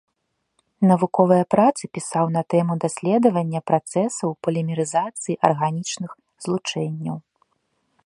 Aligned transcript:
Навуковыя 0.91 1.43
працы 1.53 1.83
пісаў 1.97 2.25
на 2.37 2.41
тэму 2.55 2.73
даследавання 2.87 3.59
працэсаў 3.69 4.29
полімерызацыі 4.47 5.39
арганічных 5.51 6.11
злучэнняў. 6.49 7.17